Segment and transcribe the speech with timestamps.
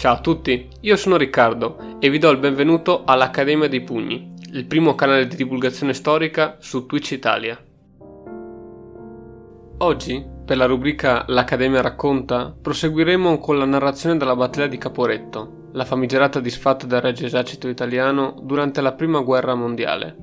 [0.00, 4.64] Ciao a tutti, io sono Riccardo e vi do il benvenuto all'Accademia dei Pugni, il
[4.64, 7.62] primo canale di divulgazione storica su Twitch Italia.
[9.76, 15.84] Oggi, per la rubrica L'Accademia racconta, proseguiremo con la narrazione della battaglia di Caporetto, la
[15.84, 20.16] famigerata disfatta del regio esercito italiano durante la prima guerra mondiale.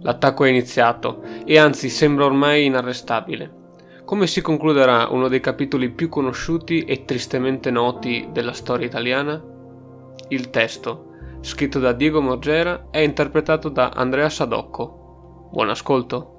[0.00, 3.62] L'attacco è iniziato e anzi sembra ormai inarrestabile.
[4.04, 9.42] Come si concluderà uno dei capitoli più conosciuti e tristemente noti della storia italiana?
[10.28, 15.48] Il testo, scritto da Diego Morgera, è interpretato da Andrea Sadocco.
[15.50, 16.32] Buon ascolto!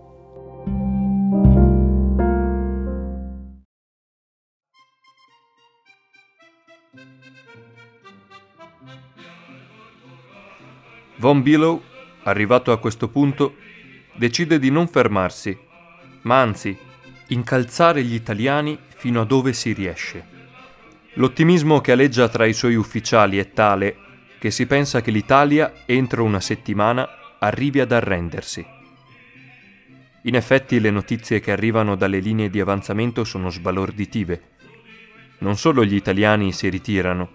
[11.18, 11.82] Von Billow,
[12.26, 13.56] arrivato a questo punto,
[14.14, 15.58] decide di non fermarsi,
[16.22, 16.85] ma anzi
[17.28, 20.34] incalzare gli italiani fino a dove si riesce.
[21.14, 23.98] L'ottimismo che aleggia tra i suoi ufficiali è tale
[24.38, 27.08] che si pensa che l'Italia, entro una settimana,
[27.40, 28.66] arrivi ad arrendersi.
[30.24, 34.42] In effetti le notizie che arrivano dalle linee di avanzamento sono sbalorditive.
[35.40, 37.30] Non solo gli italiani si ritirano,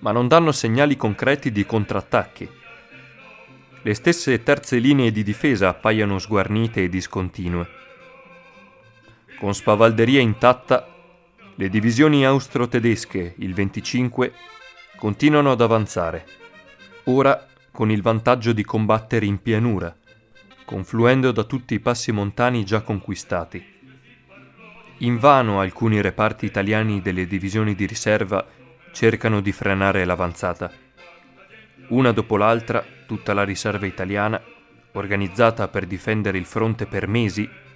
[0.00, 2.48] ma non danno segnali concreti di contrattacchi.
[3.82, 7.80] Le stesse terze linee di difesa appaiono sguarnite e discontinue
[9.42, 10.86] con spavalderia intatta,
[11.56, 14.32] le divisioni austro-tedesche, il 25,
[14.94, 16.24] continuano ad avanzare,
[17.06, 19.92] ora con il vantaggio di combattere in pianura,
[20.64, 23.60] confluendo da tutti i passi montani già conquistati.
[24.98, 28.46] Invano alcuni reparti italiani delle divisioni di riserva
[28.92, 30.70] cercano di frenare l'avanzata.
[31.88, 34.40] Una dopo l'altra, tutta la riserva italiana,
[34.92, 37.70] organizzata per difendere il fronte per mesi,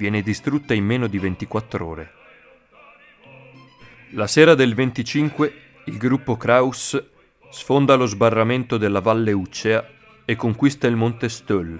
[0.00, 2.12] viene distrutta in meno di 24 ore.
[4.12, 5.52] La sera del 25
[5.84, 6.98] il gruppo Kraus
[7.50, 9.86] sfonda lo sbarramento della valle Uccea
[10.24, 11.78] e conquista il monte Stöll,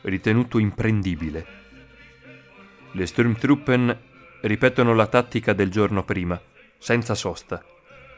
[0.00, 1.46] ritenuto imprendibile.
[2.90, 3.96] Le Sturmtruppen
[4.40, 6.40] ripetono la tattica del giorno prima,
[6.78, 7.64] senza sosta,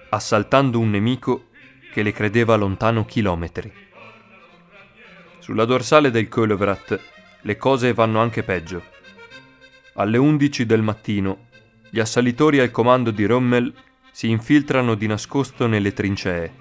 [0.09, 1.49] assaltando un nemico
[1.93, 3.71] che le credeva lontano chilometri.
[5.39, 6.99] Sulla dorsale del Kölvrat
[7.43, 8.94] le cose vanno anche peggio.
[9.97, 11.47] Alle 11 del mattino,
[11.88, 13.72] gli assalitori al comando di Rommel
[14.10, 16.53] si infiltrano di nascosto nelle trincee,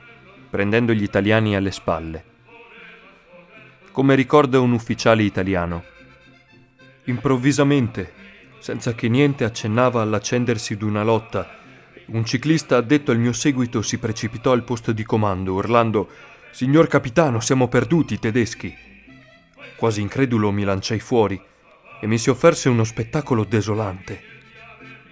[0.51, 2.23] prendendo gli italiani alle spalle.
[3.91, 5.83] Come ricorda un ufficiale italiano,
[7.05, 8.13] improvvisamente,
[8.59, 11.57] senza che niente accennava all'accendersi d'una lotta,
[12.09, 16.07] un ciclista addetto al mio seguito si precipitò al posto di comando, urlando
[16.51, 18.71] Signor capitano, siamo perduti, tedeschi.
[19.75, 21.41] Quasi incredulo mi lanciai fuori
[22.03, 24.21] e mi si offerse uno spettacolo desolante.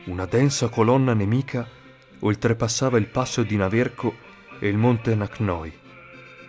[0.07, 1.65] Una densa colonna nemica
[2.19, 4.13] oltrepassava il passo di Naverco
[4.59, 5.71] e il monte Naknoi,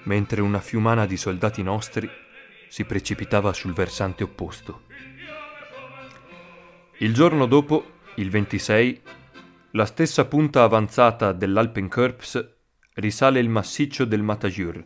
[0.03, 2.11] mentre una fiumana di soldati nostri
[2.69, 4.81] si precipitava sul versante opposto.
[6.99, 9.01] Il giorno dopo, il 26,
[9.71, 12.55] la stessa punta avanzata dell'Alpenkorps
[12.95, 14.85] risale il massiccio del Matajur,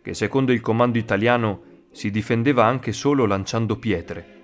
[0.00, 4.34] che secondo il comando italiano si difendeva anche solo lanciando pietre.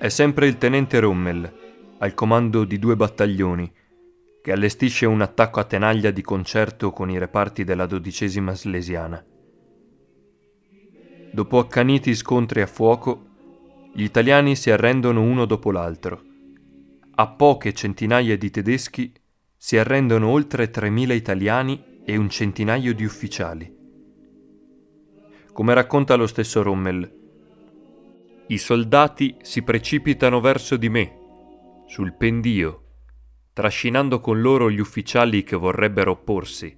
[0.00, 1.52] È sempre il tenente Rommel,
[1.98, 3.70] al comando di due battaglioni,
[4.40, 9.22] che allestisce un attacco a tenaglia di concerto con i reparti della dodicesima slesiana.
[11.30, 13.26] Dopo accaniti scontri a fuoco,
[13.92, 16.22] gli italiani si arrendono uno dopo l'altro.
[17.16, 19.12] A poche centinaia di tedeschi
[19.54, 23.76] si arrendono oltre 3.000 italiani e un centinaio di ufficiali.
[25.52, 27.19] Come racconta lo stesso Rommel,
[28.50, 31.18] i soldati si precipitano verso di me,
[31.86, 32.82] sul pendio,
[33.52, 36.76] trascinando con loro gli ufficiali che vorrebbero opporsi.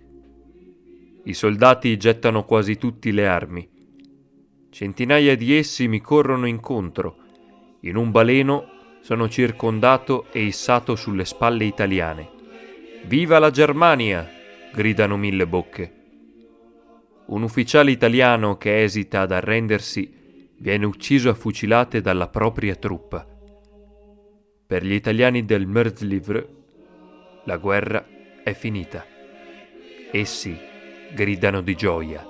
[1.24, 3.70] I soldati gettano quasi tutti le armi.
[4.68, 7.16] Centinaia di essi mi corrono incontro.
[7.82, 8.66] In un baleno
[9.00, 12.30] sono circondato e issato sulle spalle italiane.
[13.06, 14.28] Viva la Germania!
[14.74, 15.94] gridano mille bocche.
[17.28, 20.20] Un ufficiale italiano che esita ad arrendersi
[20.62, 23.26] viene ucciso a fucilate dalla propria truppa.
[24.64, 26.48] Per gli italiani del Merzlivre
[27.46, 28.06] la guerra
[28.44, 29.04] è finita.
[30.12, 30.56] Essi
[31.12, 32.24] gridano di gioia.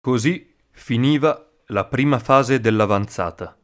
[0.00, 3.58] Così finiva la prima fase dell'avanzata.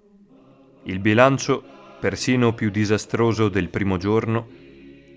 [0.84, 1.62] Il bilancio,
[2.00, 4.59] persino più disastroso del primo giorno,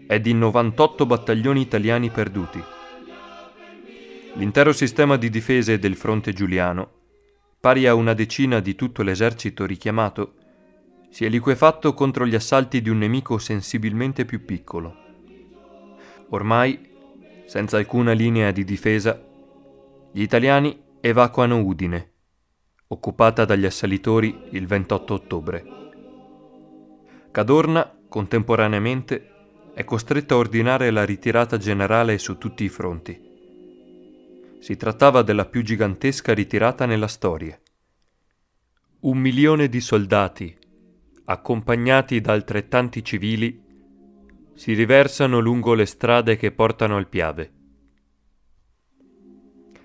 [0.06, 2.64] è di 98 battaglioni italiani perduti.
[4.36, 6.90] L'intero sistema di difese del fronte giuliano,
[7.60, 10.34] pari a una decina di tutto l'esercito richiamato,
[11.10, 14.96] si è liquefatto contro gli assalti di un nemico sensibilmente più piccolo.
[16.30, 16.90] Ormai,
[17.46, 19.24] senza alcuna linea di difesa,
[20.12, 22.12] gli italiani evacuano Udine,
[22.88, 25.66] occupata dagli assalitori il 28 ottobre.
[27.32, 29.33] Cadorna, contemporaneamente,
[29.74, 33.20] è costretta a ordinare la ritirata generale su tutti i fronti.
[34.60, 37.60] Si trattava della più gigantesca ritirata nella storia.
[39.00, 40.56] Un milione di soldati,
[41.26, 43.62] accompagnati da altrettanti civili,
[44.54, 47.52] si riversano lungo le strade che portano al Piave.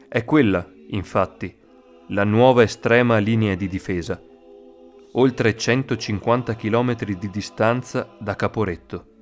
[0.06, 1.56] È quella, infatti,
[2.08, 4.22] la nuova estrema linea di difesa,
[5.12, 9.17] oltre 150 km di distanza da Caporetto.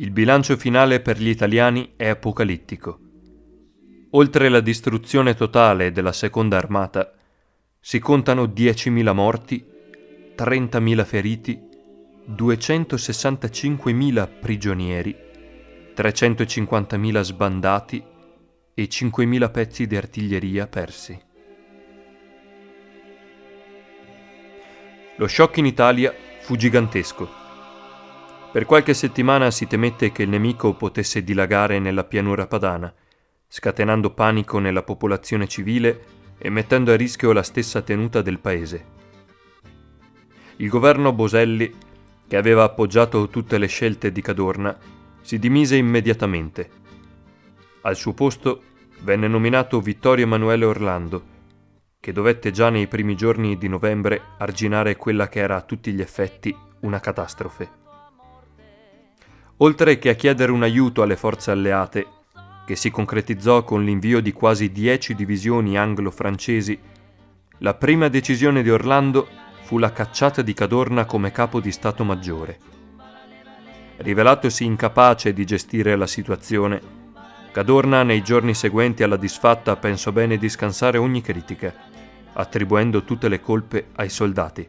[0.00, 3.00] Il bilancio finale per gli italiani è apocalittico.
[4.10, 7.12] Oltre la distruzione totale della seconda armata,
[7.80, 9.66] si contano 10.000 morti,
[10.36, 11.60] 30.000 feriti,
[12.30, 15.16] 265.000 prigionieri,
[15.96, 18.04] 350.000 sbandati
[18.74, 21.20] e 5.000 pezzi di artiglieria persi.
[25.16, 27.37] Lo shock in Italia fu gigantesco.
[28.50, 32.92] Per qualche settimana si temette che il nemico potesse dilagare nella pianura padana,
[33.46, 36.04] scatenando panico nella popolazione civile
[36.38, 38.96] e mettendo a rischio la stessa tenuta del paese.
[40.56, 41.72] Il governo Boselli,
[42.26, 44.76] che aveva appoggiato tutte le scelte di Cadorna,
[45.20, 46.70] si dimise immediatamente.
[47.82, 48.62] Al suo posto
[49.02, 51.22] venne nominato Vittorio Emanuele Orlando,
[52.00, 56.00] che dovette già nei primi giorni di novembre arginare quella che era a tutti gli
[56.00, 57.77] effetti una catastrofe.
[59.58, 62.06] Oltre che a chiedere un aiuto alle forze alleate,
[62.64, 66.78] che si concretizzò con l'invio di quasi dieci divisioni anglo-francesi,
[67.58, 69.26] la prima decisione di Orlando
[69.62, 72.58] fu la cacciata di Cadorna come capo di Stato Maggiore.
[73.96, 76.80] Rivelatosi incapace di gestire la situazione,
[77.50, 81.74] Cadorna nei giorni seguenti alla disfatta pensò bene di scansare ogni critica,
[82.34, 84.68] attribuendo tutte le colpe ai soldati.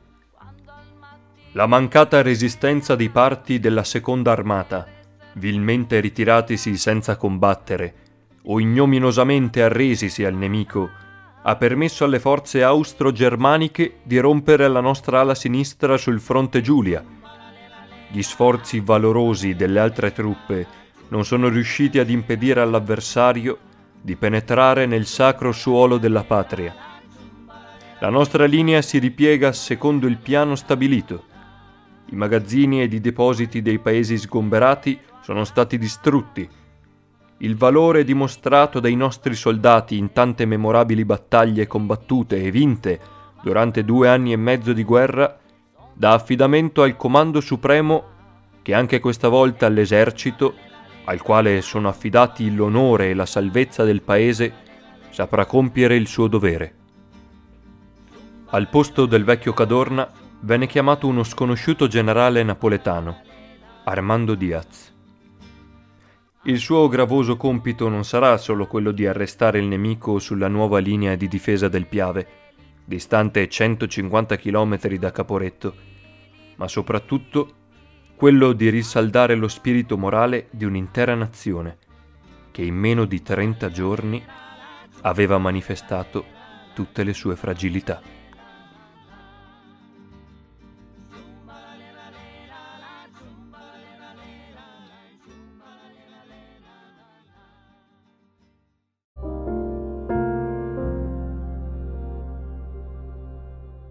[1.59, 4.87] La mancata resistenza dei parti della seconda armata
[5.33, 7.95] vilmente ritiratisi senza combattere
[8.43, 10.89] o ignominosamente arresisi al nemico,
[11.41, 17.03] ha permesso alle forze austro-germaniche di rompere la nostra ala sinistra sul fronte Giulia.
[18.07, 20.65] Gli sforzi valorosi delle altre truppe
[21.09, 23.57] non sono riusciti ad impedire all'avversario
[24.01, 26.73] di penetrare nel sacro suolo della patria.
[27.99, 31.25] La nostra linea si ripiega secondo il piano stabilito.
[32.11, 36.47] I magazzini ed i depositi dei paesi sgomberati sono stati distrutti.
[37.37, 42.99] Il valore dimostrato dai nostri soldati in tante memorabili battaglie combattute e vinte
[43.43, 45.37] durante due anni e mezzo di guerra
[45.93, 48.17] dà affidamento al Comando Supremo
[48.61, 50.55] che anche questa volta l'esercito,
[51.05, 54.53] al quale sono affidati l'onore e la salvezza del paese,
[55.11, 56.75] saprà compiere il suo dovere.
[58.47, 60.09] Al posto del vecchio Cadorna
[60.41, 63.21] venne chiamato uno sconosciuto generale napoletano,
[63.83, 64.93] Armando Diaz.
[66.43, 71.15] Il suo gravoso compito non sarà solo quello di arrestare il nemico sulla nuova linea
[71.15, 72.27] di difesa del Piave,
[72.85, 75.75] distante 150 km da Caporetto,
[76.55, 77.53] ma soprattutto
[78.15, 81.77] quello di risaldare lo spirito morale di un'intera nazione
[82.51, 84.23] che in meno di 30 giorni
[85.01, 86.25] aveva manifestato
[86.73, 88.18] tutte le sue fragilità.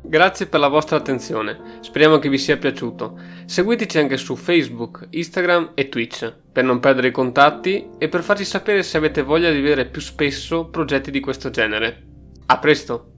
[0.08, 3.18] Grazie per la vostra attenzione, speriamo che vi sia piaciuto.
[3.44, 8.46] Seguiteci anche su Facebook, Instagram e Twitch per non perdere i contatti e per farci
[8.46, 12.06] sapere se avete voglia di vedere più spesso progetti di questo genere.
[12.46, 13.17] A presto!